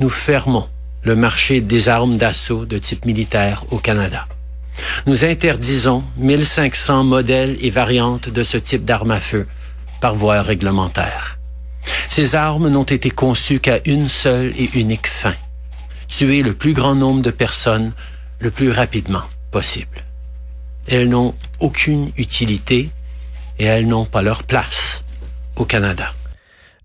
nous 0.00 0.10
fermons 0.10 0.68
le 1.02 1.16
marché 1.16 1.60
des 1.60 1.88
armes 1.88 2.16
d'assaut 2.16 2.66
de 2.66 2.78
type 2.78 3.04
militaire 3.04 3.64
au 3.70 3.78
Canada. 3.78 4.26
Nous 5.06 5.24
interdisons 5.24 6.04
1500 6.16 7.04
modèles 7.04 7.56
et 7.60 7.70
variantes 7.70 8.28
de 8.28 8.42
ce 8.42 8.56
type 8.56 8.84
d'armes 8.84 9.10
à 9.10 9.20
feu 9.20 9.46
par 10.00 10.14
voie 10.14 10.42
réglementaire. 10.42 11.38
Ces 12.08 12.34
armes 12.34 12.68
n'ont 12.68 12.84
été 12.84 13.10
conçues 13.10 13.60
qu'à 13.60 13.80
une 13.86 14.08
seule 14.08 14.52
et 14.58 14.70
unique 14.74 15.06
fin, 15.06 15.34
tuer 16.08 16.42
le 16.42 16.54
plus 16.54 16.72
grand 16.72 16.94
nombre 16.94 17.22
de 17.22 17.30
personnes 17.30 17.92
le 18.40 18.50
plus 18.50 18.70
rapidement 18.70 19.22
possible. 19.50 20.04
Elles 20.86 21.08
n'ont 21.08 21.34
aucune 21.60 22.12
utilité 22.16 22.90
et 23.58 23.64
elles 23.64 23.88
n'ont 23.88 24.04
pas 24.04 24.22
leur 24.22 24.44
place 24.44 25.02
au 25.56 25.64
Canada. 25.64 26.12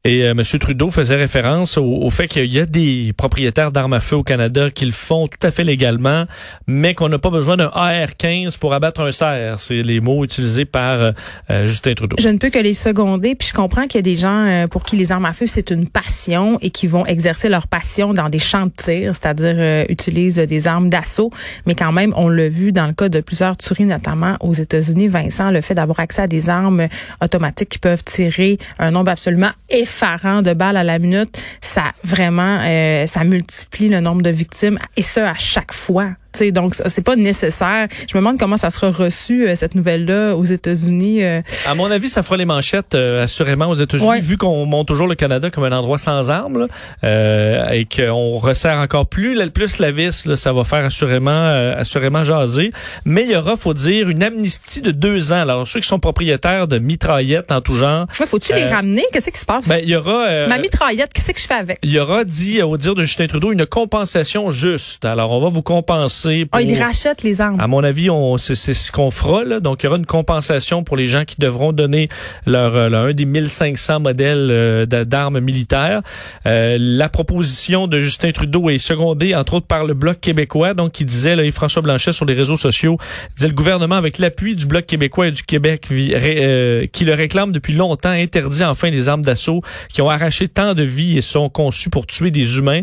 Et 0.06 0.26
euh, 0.26 0.32
M. 0.32 0.44
Trudeau 0.60 0.90
faisait 0.90 1.16
référence 1.16 1.78
au, 1.78 2.10
fait 2.10 2.28
qu'il 2.28 2.52
y 2.54 2.60
a 2.60 2.66
des 2.66 3.14
propriétaires 3.16 3.72
d'armes 3.72 3.94
à 3.94 4.02
feu 4.02 4.18
au 4.18 4.24
Canada 4.24 4.70
qui 4.70 4.86
le 4.86 4.92
font 4.92 5.30
tout 5.30 5.48
à 5.48 5.50
fait 5.50 5.64
légalement, 5.64 6.26
mais 6.68 6.94
qu'on 6.94 7.08
n'a 7.08 7.20
pas 7.20 7.30
besoin 7.30 7.56
d'un 7.56 7.72
AR-15 7.74 8.60
pour 8.60 8.74
abattre 8.74 9.00
un 9.00 9.14
cerf. 9.14 9.62
C'est 9.62 9.82
les 9.82 10.02
mots 10.02 10.26
utilisés 10.26 10.66
par 10.66 11.02
euh, 11.02 11.12
euh, 11.50 11.66
Justin 11.66 11.94
Trudeau. 11.94 12.18
Je 12.20 12.28
ne 12.28 12.38
peux 12.38 12.50
que 12.50 12.60
les 12.60 12.74
seconder, 12.74 13.34
puis 13.36 13.48
je 13.48 13.54
comprends 13.54 13.84
qu'il 13.84 13.96
y 13.96 14.00
a 14.00 14.02
des 14.02 14.18
gens 14.18 14.68
pour 14.70 14.84
qui 14.84 14.98
les 14.98 15.14
armes 15.14 15.24
à 15.24 15.32
feu, 15.32 15.48
c'est 15.48 15.72
une 15.72 15.88
passion 15.88 16.60
et 16.62 16.70
qui 16.70 16.86
vont 16.86 17.06
exercer 17.06 17.48
leur 17.48 17.68
passion 17.68 18.14
dans 18.14 18.28
des 18.28 18.40
champs 18.40 18.66
de 18.66 18.74
tir, 18.76 19.14
c'est-à-dire 19.16 19.86
utilisent 19.88 20.36
des 20.36 20.68
armes 20.68 20.90
d'assaut. 20.90 21.32
Mais 21.66 21.76
quand 21.76 21.94
même, 21.94 22.14
on 22.18 22.28
l'a 22.28 22.50
vu 22.50 22.74
dans 22.74 22.88
le 22.88 22.94
cas 22.94 23.08
de 23.08 23.22
plusieurs 23.22 23.56
tueries, 23.56 23.86
notamment 23.86 24.36
aux 24.42 24.54
États-Unis, 24.54 25.08
Vincent, 25.08 25.50
le 25.50 25.62
fait 25.62 25.76
d'avoir 25.76 26.02
accès 26.02 26.24
à 26.24 26.28
des 26.28 26.50
armes 26.50 26.90
automatiques 27.22 27.70
qui 27.70 27.80
peuvent 27.80 28.04
tirer 28.04 28.58
un 28.80 28.92
nombre 28.92 29.10
absolument 29.10 29.52
effrayant 29.70 29.93
effarant 29.94 30.42
de 30.42 30.54
balles 30.54 30.78
à 30.78 30.84
la 30.84 30.98
minute, 30.98 31.38
ça 31.62 31.84
vraiment, 32.04 32.60
euh, 32.64 33.06
ça 33.06 33.24
multiplie 33.24 33.90
le 33.90 34.00
nombre 34.00 34.24
de 34.24 34.32
victimes 34.32 34.80
et 34.98 35.04
ce 35.04 35.20
à 35.20 35.36
chaque 35.36 35.72
fois 35.72 36.10
donc 36.52 36.76
c'est 36.76 37.04
pas 37.04 37.16
nécessaire. 37.16 37.88
Je 38.10 38.18
me 38.18 38.22
demande 38.22 38.40
comment 38.40 38.58
ça 38.58 38.70
sera 38.70 38.90
reçu 38.90 39.48
euh, 39.48 39.56
cette 39.56 39.76
nouvelle-là 39.76 40.36
aux 40.36 40.44
États-Unis. 40.44 41.24
Euh. 41.24 41.42
À 41.66 41.76
mon 41.76 41.90
avis, 41.92 42.10
ça 42.10 42.24
fera 42.24 42.38
les 42.38 42.46
manchettes 42.46 42.96
euh, 42.96 43.24
assurément 43.24 43.68
aux 43.68 43.76
États-Unis, 43.76 44.22
vu 44.22 44.38
qu'on 44.38 44.66
monte 44.66 44.88
toujours 44.88 45.08
le 45.08 45.16
Canada 45.16 45.50
comme 45.50 45.64
un 45.64 45.72
endroit 45.72 45.98
sans 45.98 46.30
armes 46.30 46.68
et 47.04 47.88
qu'on 47.94 48.38
resserre 48.38 48.78
encore 48.78 49.08
plus, 49.08 49.40
plus 49.52 49.80
la 49.80 49.92
vis. 49.92 50.26
Là, 50.26 50.36
ça 50.36 50.54
va 50.54 50.64
faire 50.64 50.86
assurément, 50.86 51.48
assurément 51.78 52.24
jaser. 52.24 52.72
Mais 53.06 53.24
il 53.24 53.32
y 53.32 53.36
aura, 53.36 53.56
faut 53.56 53.74
dire, 53.74 54.10
une 54.10 54.24
amnistie 54.24 54.82
de 54.82 54.92
deux 54.92 55.32
ans. 55.32 55.42
Alors 55.42 55.68
ceux 55.68 55.80
qui 55.80 55.88
sont 55.88 56.00
propriétaires 56.00 56.68
de 56.68 56.80
mitraillettes 56.80 57.52
en 57.52 57.62
tout 57.62 57.76
genre. 57.76 58.08
faut-tu 58.12 58.54
les 58.54 58.66
ramener? 58.66 59.04
Qu'est-ce 59.12 59.30
qui 59.30 59.40
se 59.40 59.46
passe? 59.46 59.68
Ben 59.68 59.80
il 59.82 59.90
y 59.90 59.96
aura. 59.96 60.48
Ma 60.48 60.58
mitraillette, 60.58 61.14
qu'est-ce 61.14 61.32
que 61.32 61.40
je 61.40 61.46
fais 61.48 61.54
avec? 61.54 61.80
Il 61.84 61.92
y 61.92 62.00
aura 62.00 62.24
dit 62.24 62.62
au 62.62 62.78
dire 62.78 62.96
de 62.96 63.04
Justin 63.04 63.28
Trudeau 63.28 63.52
une 63.52 63.66
compensation 63.66 64.50
juste. 64.50 65.06
Alors 65.06 65.32
on 65.32 65.42
va 65.42 65.50
vous 65.50 65.62
compenser 65.62 66.23
ah, 66.52 66.62
ils 66.62 66.82
rachètent 66.82 67.24
les 67.24 67.42
armes. 67.42 67.60
À 67.60 67.68
mon 67.68 67.84
avis, 67.84 68.10
on, 68.10 68.38
c'est, 68.38 68.56
ce 68.56 68.92
qu'on 68.92 69.12
fera. 69.12 69.44
Là. 69.44 69.60
Donc, 69.60 69.84
il 69.84 69.86
y 69.86 69.88
aura 69.88 69.98
une 69.98 70.06
compensation 70.06 70.84
pour 70.84 70.98
les 70.98 71.08
gens 71.08 71.26
qui 71.26 71.36
devront 71.40 71.74
donner 71.74 72.10
leur, 72.46 72.76
euh, 72.76 73.10
un 73.10 73.14
des 73.14 73.26
1500 73.26 74.00
modèles 74.00 74.50
euh, 74.52 74.86
d'armes 74.86 75.40
militaires. 75.40 76.02
Euh, 76.46 76.78
la 76.80 77.10
proposition 77.10 77.88
de 77.88 78.00
Justin 78.00 78.32
Trudeau 78.32 78.70
est 78.70 78.78
secondée, 78.78 79.36
entre 79.36 79.56
autres, 79.56 79.68
par 79.68 79.86
le 79.86 79.94
Bloc 79.94 80.20
québécois, 80.20 80.74
donc 80.74 80.92
qui 80.94 81.06
disait, 81.06 81.36
là, 81.36 81.44
François 81.52 81.82
Blanchet 81.82 82.14
sur 82.14 82.26
les 82.26 82.34
réseaux 82.34 82.58
sociaux, 82.58 82.98
disait 83.36 83.48
le 83.48 83.54
gouvernement, 83.54 83.96
avec 83.96 84.18
l'appui 84.18 84.56
du 84.56 84.66
Bloc 84.66 84.86
québécois 84.86 85.28
et 85.28 85.32
du 85.32 85.44
Québec, 85.44 85.88
qui 85.88 87.06
le 87.06 87.14
réclame 87.14 87.52
depuis 87.52 87.74
longtemps, 87.74 88.10
interdit 88.10 88.64
enfin 88.64 88.90
les 88.90 89.10
armes 89.10 89.22
d'assaut 89.22 89.62
qui 89.90 90.02
ont 90.02 90.10
arraché 90.10 90.48
tant 90.48 90.74
de 90.74 90.84
vies 90.84 91.18
et 91.18 91.22
sont 91.22 91.50
conçues 91.50 91.90
pour 91.90 92.08
tuer 92.08 92.32
des 92.32 92.58
humains, 92.58 92.82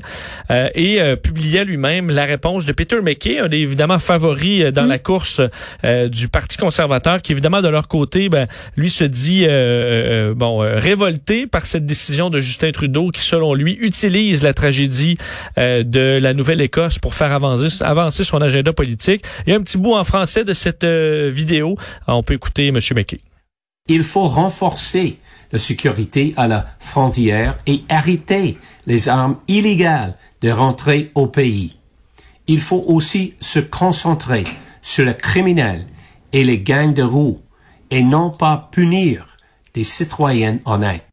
et 0.75 1.00
publiait 1.23 1.64
lui-même 1.64 2.11
la 2.11 2.25
réponse 2.25 2.64
de 2.64 2.73
Peter 2.73 3.00
McKay 3.02 3.30
un 3.39 3.49
des 3.49 3.59
évidemment 3.59 3.99
favoris 3.99 4.65
euh, 4.65 4.71
dans 4.71 4.85
mm. 4.85 4.89
la 4.89 4.99
course 4.99 5.41
euh, 5.85 6.09
du 6.09 6.29
Parti 6.29 6.57
conservateur, 6.57 7.23
qui 7.23 7.33
évidemment 7.33 7.63
de 7.63 7.69
leur 7.69 7.89
côté, 7.89 8.29
ben, 8.29 8.47
lui 8.77 8.91
se 8.91 9.05
dit 9.05 9.45
euh, 9.47 10.35
bon 10.35 10.59
révolté 10.59 11.47
par 11.47 11.67
cette 11.67 11.87
décision 11.87 12.31
de 12.31 12.41
Justin 12.41 12.73
Trudeau, 12.73 13.11
qui 13.11 13.21
selon 13.21 13.55
lui 13.55 13.77
utilise 13.81 14.43
la 14.43 14.55
tragédie 14.55 15.17
de 15.57 16.19
la 16.21 16.35
Nouvelle-Écosse 16.35 16.99
pour 16.99 17.15
faire 17.15 17.33
avancer, 17.33 17.83
avancer 17.83 18.25
son 18.25 18.41
agenda 18.41 18.73
politique. 18.73 19.23
Il 19.47 19.51
y 19.51 19.53
a 19.53 19.59
un 19.59 19.63
petit 19.63 19.79
bout 19.79 19.95
en 19.95 20.05
français 20.05 20.45
de 20.45 20.53
cette 20.53 20.85
vidéo. 20.85 21.77
on 22.07 22.23
peut 22.23 22.35
écouter 22.35 22.69
M. 22.69 22.79
McKay. 22.95 23.21
Il 23.89 24.03
faut 24.03 24.29
renforcer 24.29 25.19
la 25.53 25.59
sécurité 25.59 26.33
à 26.37 26.49
la 26.49 26.67
frontière 26.79 27.59
et 27.67 27.83
arrêter 27.89 28.59
les 28.87 29.09
armes 29.09 29.37
illégales 29.49 30.17
de 30.43 30.51
rentrer 30.51 31.11
au 31.15 31.27
pays 31.27 31.80
il 32.50 32.59
faut 32.61 32.83
aussi 32.88 33.35
se 33.38 33.61
concentrer 33.61 34.42
sur 34.83 35.04
les 35.04 35.16
criminels 35.16 35.87
et 36.33 36.42
les 36.42 36.59
gangs 36.59 36.92
de 36.92 37.04
roues 37.04 37.40
et 37.92 38.02
non 38.02 38.30
pas 38.30 38.69
punir 38.73 39.37
des 39.73 39.85
citoyens 39.85 40.59
honnêtes. 40.64 41.10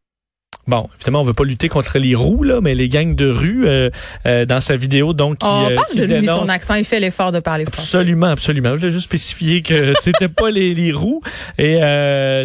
Bon, 0.68 0.86
évidemment, 0.96 1.22
on 1.22 1.24
veut 1.24 1.32
pas 1.32 1.44
lutter 1.44 1.70
contre 1.70 1.98
les 1.98 2.14
roues, 2.14 2.42
là, 2.42 2.60
mais 2.62 2.74
les 2.74 2.90
gangs 2.90 3.14
de 3.14 3.26
rue, 3.26 3.66
euh, 3.66 3.88
euh, 4.26 4.44
dans 4.44 4.60
sa 4.60 4.76
vidéo, 4.76 5.14
donc, 5.14 5.38
qui, 5.38 5.46
On 5.46 5.64
euh, 5.64 5.74
parle 5.74 5.96
de 5.96 6.14
lui, 6.14 6.26
son 6.26 6.46
accent, 6.46 6.74
il 6.74 6.84
fait 6.84 7.00
l'effort 7.00 7.32
de 7.32 7.40
parler 7.40 7.64
français. 7.64 7.96
Absolument, 7.96 8.26
absolument. 8.26 8.74
Je 8.74 8.80
voulais 8.80 8.90
juste 8.90 9.06
spécifier 9.06 9.62
que 9.62 9.94
c'était 10.00 10.28
pas 10.28 10.50
les, 10.50 10.74
les, 10.74 10.92
roues. 10.92 11.22
Et 11.56 11.78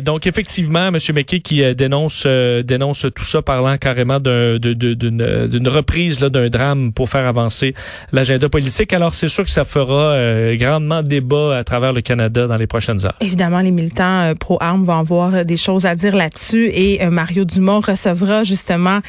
donc, 0.01 0.25
effectivement, 0.25 0.87
M. 0.87 0.97
McKay 1.13 1.41
qui 1.41 1.75
dénonce 1.75 2.25
dénonce 2.25 3.05
tout 3.13 3.25
ça, 3.25 3.41
parlant 3.41 3.77
carrément 3.77 4.19
d'une 4.21 4.93
d'une 4.93 5.67
reprise 5.67 6.19
d'un 6.19 6.49
drame 6.49 6.93
pour 6.93 7.09
faire 7.09 7.25
avancer 7.25 7.75
l'agenda 8.13 8.47
politique. 8.47 8.93
Alors, 8.93 9.15
c'est 9.15 9.27
sûr 9.27 9.43
que 9.43 9.49
ça 9.49 9.65
fera 9.65 10.15
grandement 10.55 11.03
débat 11.03 11.57
à 11.57 11.63
travers 11.65 11.91
le 11.91 12.01
Canada 12.01 12.47
dans 12.47 12.57
les 12.57 12.67
prochaines 12.67 13.05
heures. 13.05 13.17
Évidemment, 13.19 13.59
les 13.59 13.71
militants 13.71 14.33
pro-armes 14.39 14.85
vont 14.85 14.99
avoir 14.99 15.43
des 15.43 15.57
choses 15.57 15.85
à 15.85 15.95
dire 15.95 16.15
là-dessus. 16.15 16.71
Et 16.73 17.05
Mario 17.09 17.43
Dumont 17.43 17.81
recevra 17.81 18.12
justement 18.43 18.99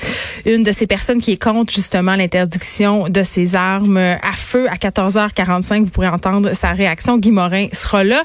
une 0.46 0.62
de 0.62 0.72
ces 0.72 0.86
personnes 0.86 1.20
qui 1.20 1.32
est 1.32 1.42
contre 1.42 1.72
justement 1.72 2.14
l'interdiction 2.14 3.08
de 3.08 3.22
ces 3.22 3.56
armes 3.56 3.96
à 3.96 4.32
feu 4.36 4.68
à 4.68 4.76
14h45. 4.76 5.84
Vous 5.84 5.90
pourrez 5.90 6.08
entendre 6.08 6.52
sa 6.54 6.72
réaction. 6.72 7.18
Guy 7.18 7.30
Morin 7.30 7.68
sera 7.72 8.04
là. 8.04 8.24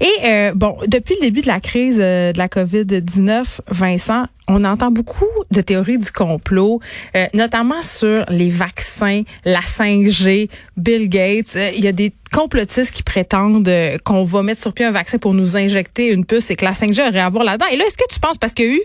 Et 0.00 0.10
euh, 0.24 0.52
bon, 0.54 0.76
depuis 0.86 1.14
le 1.16 1.22
début 1.22 1.42
de 1.42 1.46
la 1.46 1.60
crise 1.60 1.98
euh, 2.00 2.32
de 2.32 2.38
la 2.38 2.48
COVID-19, 2.48 3.44
Vincent, 3.70 4.24
on 4.50 4.64
entend 4.64 4.90
beaucoup 4.90 5.24
de 5.50 5.60
théories 5.60 5.98
du 5.98 6.10
complot, 6.10 6.80
euh, 7.16 7.26
notamment 7.34 7.82
sur 7.82 8.24
les 8.28 8.50
vaccins, 8.50 9.22
la 9.44 9.60
5G, 9.60 10.50
Bill 10.76 11.08
Gates. 11.08 11.56
il 11.74 11.84
y 11.84 11.88
a 11.88 11.92
des 11.92 12.12
complotistes 12.32 12.92
qui 12.92 13.02
prétendent 13.02 13.70
qu'on 14.04 14.24
va 14.24 14.42
mettre 14.42 14.60
sur 14.60 14.72
pied 14.72 14.84
un 14.84 14.90
vaccin 14.90 15.18
pour 15.18 15.34
nous 15.34 15.56
injecter 15.56 16.08
une 16.08 16.24
puce 16.24 16.50
et 16.50 16.56
que 16.56 16.64
la 16.64 16.72
5G 16.72 17.08
aurait 17.08 17.20
à 17.20 17.28
voir 17.28 17.44
là-dedans. 17.44 17.66
Et 17.72 17.76
là, 17.76 17.84
est-ce 17.86 17.96
que 17.96 18.12
tu 18.12 18.20
penses, 18.20 18.38
parce 18.38 18.52
qu'il 18.52 18.66
y 18.66 18.68
a 18.68 18.72
eu 18.72 18.82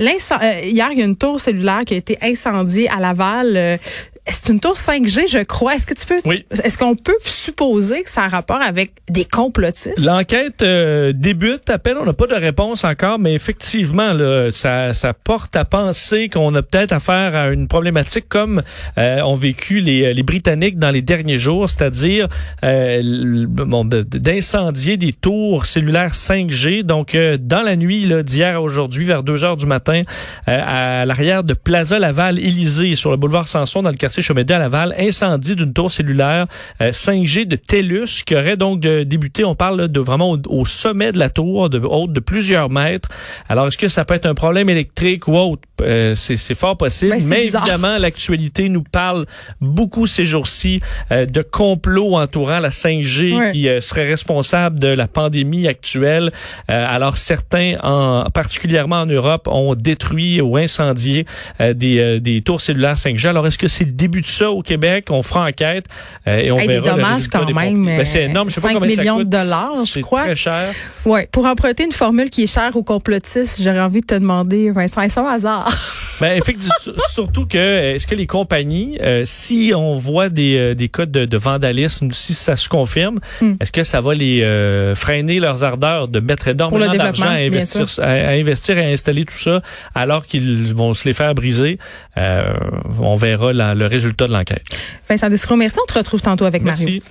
euh, 0.00 0.60
hier, 0.64 0.88
il 0.92 0.98
y 0.98 1.02
a 1.02 1.04
une 1.04 1.16
tour 1.16 1.40
cellulaire 1.40 1.82
qui 1.86 1.94
a 1.94 1.96
été 1.96 2.18
incendiée 2.20 2.88
à 2.88 2.98
Laval. 2.98 3.78
Euh, 4.26 4.32
c'est 4.32 4.52
une 4.52 4.60
tour 4.60 4.74
5G, 4.74 5.30
je 5.30 5.42
crois. 5.42 5.74
Est-ce 5.74 5.86
que 5.86 5.94
tu 5.94 6.06
peux, 6.06 6.18
oui. 6.24 6.44
est-ce 6.50 6.78
qu'on 6.78 6.96
peut 6.96 7.16
supposer 7.24 8.02
que 8.02 8.10
ça 8.10 8.24
a 8.24 8.28
rapport 8.28 8.60
avec 8.60 8.92
des 9.08 9.24
complotistes? 9.24 9.98
L'enquête 9.98 10.62
euh, 10.62 11.12
débute 11.14 11.68
à 11.68 11.78
peine. 11.78 11.96
On 12.00 12.04
n'a 12.04 12.12
pas 12.12 12.26
de 12.26 12.34
réponse 12.34 12.84
encore, 12.84 13.18
mais 13.18 13.34
effectivement, 13.34 14.12
là, 14.12 14.50
ça, 14.50 14.94
ça 14.94 15.12
porte 15.12 15.56
à 15.56 15.64
penser 15.64 16.28
qu'on 16.28 16.54
a 16.54 16.62
peut-être 16.62 16.92
affaire 16.92 17.36
à 17.36 17.50
une 17.50 17.68
problématique 17.68 18.28
comme 18.28 18.62
euh, 18.98 19.20
ont 19.22 19.34
vécu 19.34 19.80
les, 19.80 20.14
les 20.14 20.22
Britanniques 20.22 20.78
dans 20.78 20.90
les 20.90 21.02
derniers 21.02 21.38
jours, 21.38 21.68
c'est-à-dire 21.68 22.28
euh, 22.64 23.46
bon, 23.48 23.84
d'incendier 23.84 24.96
des 24.96 25.12
tours 25.12 25.66
cellulaires 25.66 26.14
5G. 26.14 26.82
Donc, 26.82 27.14
euh, 27.14 27.36
dans 27.38 27.62
la 27.62 27.76
nuit 27.76 28.10
d'hier 28.24 28.56
à 28.56 28.60
aujourd'hui, 28.60 29.04
vers 29.04 29.22
2 29.22 29.44
heures 29.44 29.56
du 29.56 29.66
matin, 29.66 30.02
à 30.46 31.04
l'arrière 31.04 31.44
de 31.44 31.54
Plaza 31.54 31.98
Laval, 31.98 32.38
Élysée, 32.38 32.94
sur 32.94 33.10
le 33.10 33.16
boulevard 33.16 33.48
Sanson, 33.48 33.82
dans 33.82 33.90
le 33.90 33.96
quartier 33.96 34.13
quartier 34.22 34.54
à 34.54 34.58
Laval, 34.58 34.94
incendie 34.98 35.56
d'une 35.56 35.72
tour 35.72 35.90
cellulaire 35.90 36.46
5G 36.80 37.42
euh, 37.42 37.44
de 37.44 37.56
TELUS 37.56 38.22
qui 38.24 38.34
aurait 38.34 38.56
donc 38.56 38.80
débuté, 38.80 39.44
on 39.44 39.54
parle 39.54 39.88
de 39.88 40.00
vraiment 40.00 40.36
au, 40.48 40.64
sommet 40.64 41.12
de 41.12 41.18
la 41.18 41.30
tour, 41.30 41.70
de 41.70 41.78
haute 41.78 42.12
de 42.12 42.20
plusieurs 42.20 42.70
mètres. 42.70 43.08
Alors, 43.48 43.68
est-ce 43.68 43.78
que 43.78 43.88
ça 43.88 44.04
peut 44.04 44.14
être 44.14 44.26
un 44.26 44.34
problème 44.34 44.68
électrique 44.68 45.28
ou 45.28 45.36
autre? 45.36 45.62
Euh, 45.82 46.14
c'est 46.14 46.54
fort 46.54 46.76
possible. 46.76 47.12
Ben, 47.12 47.22
mais 47.28 47.46
évidemment, 47.46 47.98
l'actualité 47.98 48.68
nous 48.68 48.82
parle 48.82 49.26
beaucoup 49.60 50.06
ces 50.06 50.26
jours-ci 50.26 50.80
euh, 51.10 51.26
de 51.26 51.42
complots 51.42 52.16
entourant 52.16 52.60
la 52.60 52.70
5G 52.70 53.52
qui 53.52 53.68
serait 53.82 54.06
responsable 54.08 54.78
de 54.78 54.88
la 54.88 55.08
pandémie 55.08 55.68
actuelle. 55.68 56.32
alors, 56.68 57.16
certains, 57.16 57.76
en, 57.82 58.30
particulièrement 58.30 59.00
en 59.00 59.06
Europe, 59.06 59.48
ont 59.50 59.74
détruit 59.74 60.40
ou 60.40 60.56
incendié 60.56 61.26
des, 61.60 62.20
des 62.20 62.40
tours 62.40 62.60
cellulaires 62.60 62.96
5G. 62.96 63.28
Alors, 63.28 63.46
est-ce 63.46 63.58
que 63.58 63.68
c'est 63.68 63.84
début 63.84 64.22
de 64.22 64.26
ça 64.26 64.50
au 64.50 64.62
Québec? 64.62 65.06
On 65.10 65.22
fera 65.22 65.46
enquête 65.46 65.86
euh, 66.26 66.38
et 66.38 66.50
on 66.50 66.56
verra. 66.56 66.66
Des 66.66 66.80
dommages 66.80 67.28
quand 67.28 67.50
même. 67.50 67.84
Ben, 67.84 68.04
c'est 68.04 68.24
énorme. 68.24 68.48
Je 68.48 68.54
sais 68.54 68.60
5 68.60 68.68
pas 68.68 68.74
combien 68.74 68.88
millions 68.88 69.18
ça 69.18 69.22
coûte. 69.22 69.28
de 69.28 69.36
dollars, 69.36 69.84
je 69.84 70.00
crois. 70.00 70.20
C'est 70.20 70.26
très 70.26 70.36
cher. 70.36 70.72
Ouais. 71.04 71.28
Pour 71.30 71.46
emprunter 71.46 71.84
une 71.84 71.92
formule 71.92 72.30
qui 72.30 72.44
est 72.44 72.52
chère 72.52 72.76
aux 72.76 72.82
complotistes, 72.82 73.60
j'aurais 73.62 73.80
envie 73.80 74.00
de 74.00 74.06
te 74.06 74.14
demander, 74.14 74.70
Vincent, 74.70 75.00
est-ce 75.02 75.20
un 75.20 75.26
hasard? 75.26 75.63
Ben, 76.20 76.38
effectivement, 76.38 76.74
surtout 77.08 77.46
que, 77.46 77.58
est-ce 77.58 78.06
que 78.06 78.14
les 78.14 78.26
compagnies, 78.26 78.98
euh, 79.02 79.22
si 79.24 79.72
on 79.74 79.94
voit 79.94 80.28
des, 80.28 80.56
euh, 80.56 80.74
des 80.74 80.88
cas 80.88 81.06
de, 81.06 81.24
de, 81.24 81.36
vandalisme, 81.36 82.10
si 82.12 82.34
ça 82.34 82.54
se 82.54 82.68
confirme, 82.68 83.18
hmm. 83.40 83.54
est-ce 83.60 83.72
que 83.72 83.82
ça 83.82 84.00
va 84.00 84.14
les 84.14 84.42
euh, 84.42 84.94
freiner 84.94 85.40
leurs 85.40 85.64
ardeurs 85.64 86.08
de 86.08 86.20
mettre 86.20 86.48
énormément 86.48 86.94
d'argent 86.94 87.26
à 87.26 87.34
investir, 87.34 87.86
à, 88.00 88.30
investir 88.30 88.78
et 88.78 88.84
à 88.84 88.88
installer 88.88 89.24
tout 89.24 89.36
ça 89.36 89.60
alors 89.94 90.24
qu'ils 90.24 90.72
vont 90.74 90.94
se 90.94 91.04
les 91.06 91.14
faire 91.14 91.34
briser? 91.34 91.78
on 92.16 93.16
verra 93.16 93.52
la, 93.52 93.74
le 93.74 93.86
résultat 93.86 94.28
de 94.28 94.32
l'enquête. 94.32 94.62
Vincent 95.08 95.28
Descros, 95.28 95.56
merci. 95.56 95.78
On 95.82 95.86
te 95.86 95.98
retrouve 95.98 96.22
tantôt 96.22 96.44
avec 96.44 96.62
merci. 96.62 96.84
Mario. 96.84 97.02